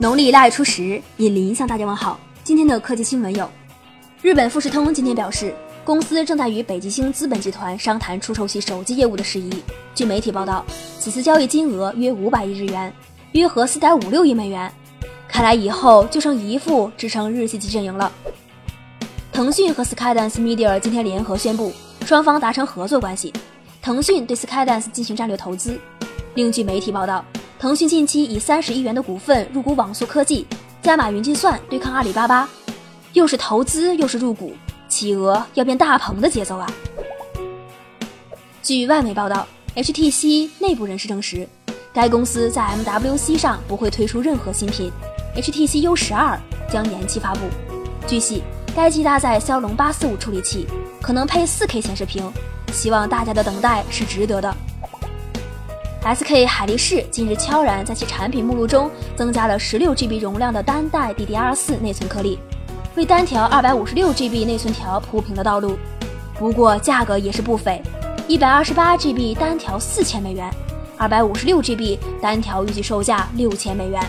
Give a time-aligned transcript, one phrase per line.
[0.00, 2.18] 农历腊月初十，尹林向大家问好。
[2.42, 3.46] 今天的科技新闻有：
[4.22, 9.50] 日本富士通今天表示，公司正在与北极星资本集团商谈出售其手机业务的事宜。
[9.94, 10.64] 据媒体报道，
[10.98, 12.90] 此次交易金额约五百亿日元，
[13.32, 14.72] 约合四点五六亿美元。
[15.28, 18.10] 看来以后就剩一副支撑日系机阵营了。
[19.30, 21.74] 腾讯和 Skydance Media 今天联合宣布，
[22.06, 23.30] 双方达成合作关系，
[23.82, 25.78] 腾讯对 Skydance 进行战略投资。
[26.32, 27.22] 另据媒体报道。
[27.60, 30.46] 腾讯近期以三十亿元的股份入股网速科技，
[30.80, 32.48] 加码云计算对抗阿里巴巴，
[33.12, 34.54] 又是投资又是入股，
[34.88, 36.66] 企鹅要变大鹏的节奏啊！
[38.62, 41.46] 据外媒报道，HTC 内部人士证实，
[41.92, 44.90] 该公司在 MWC 上不会推出任何新品
[45.36, 46.40] ，HTC U 十二
[46.72, 47.40] 将延期发布。
[48.06, 48.42] 据悉，
[48.74, 50.66] 该机搭载骁龙八四五处理器，
[51.02, 52.32] 可能配 4K 显示屏，
[52.72, 54.56] 希望大家的等待是值得的。
[56.02, 62.38] SK 海力士近日悄然在其产品目录中增加了 16GB 容量的单代 DDR4 内存颗粒，
[62.94, 65.76] 为单条 256GB 内存条铺平了道路。
[66.38, 67.82] 不过价格也是不菲
[68.28, 70.50] ，128GB 单条四千美元
[70.98, 74.02] ，256GB 单条预计售价六千美元。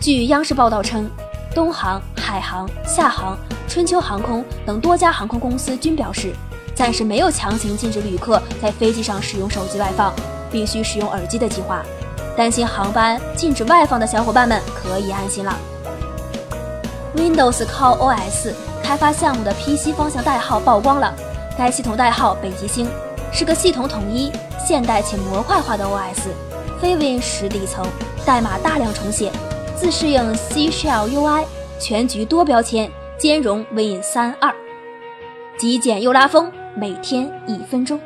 [0.00, 1.10] 据央视报道称，
[1.54, 3.36] 东航、海航、厦航、
[3.68, 6.32] 春秋航空等多家航空公司均表示。
[6.76, 10.12] 暂时没有强行禁止旅客在飞机上使用手机外放，
[10.52, 11.82] 必须使用耳机的计划。
[12.36, 15.58] 担心航班禁止外放的小伙伴们可以安心了。
[17.16, 21.14] Windows Core OS 开发项目的 PC 方向代号曝光了，
[21.56, 22.86] 该系统代号“北极星”，
[23.32, 24.30] 是个系统统一、
[24.68, 26.28] 现代且模块化的 OS，
[26.78, 27.86] 非 Win 十底层，
[28.26, 29.32] 代码大量重写，
[29.74, 31.46] 自适应 C Shell UI，
[31.80, 34.54] 全局多标签，兼容 Win 三二，
[35.58, 36.52] 极简又拉风。
[36.78, 37.98] 每天一分钟。